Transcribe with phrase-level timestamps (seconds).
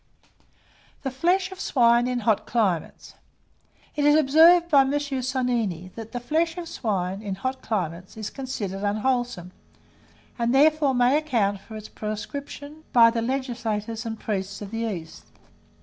[1.03, 3.13] THE FLESH OF SWINE IN HOT CLIMATES.
[3.95, 4.91] It is observed by M.
[4.93, 9.51] Sonini, that the flesh of swine, in hot climates, is considered unwholesome,
[10.39, 15.27] and therefore may account for its proscription by the legislators and priests of the East.